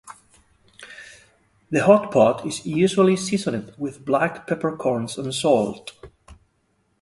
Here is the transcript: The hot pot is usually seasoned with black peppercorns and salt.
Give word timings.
The 1.69 1.85
hot 1.85 2.09
pot 2.11 2.43
is 2.47 2.65
usually 2.65 3.15
seasoned 3.15 3.75
with 3.77 4.03
black 4.03 4.47
peppercorns 4.47 5.15
and 5.19 5.31
salt. 5.31 5.93